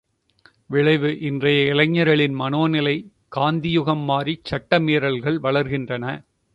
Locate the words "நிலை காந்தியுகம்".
2.67-4.03